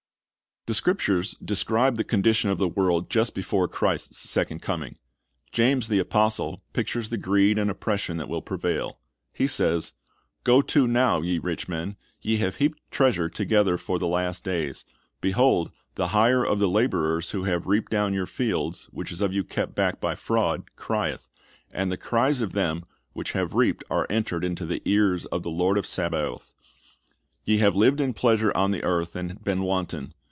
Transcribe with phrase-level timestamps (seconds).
[0.67, 4.99] The Scriptures describe the condition of the world just before Christ's second coming.
[5.51, 8.99] James the apostle pictures the greed and oppression that will prevail.
[9.33, 9.93] He says,
[10.43, 11.97] "Go to now, ye rich men,...
[12.21, 14.85] ye have heaped treasure together for the last days.
[15.19, 19.33] Behold, the hire of the laborers who have reaped down your fields, which is of
[19.33, 21.27] you kept back by fraud, crieth:
[21.71, 25.49] and the cries of them which have reaped are• entered into the ears of the
[25.49, 26.53] Lord of Sabaoth.
[27.45, 30.13] Ye have lived in pleasure on the earth, and been wanton.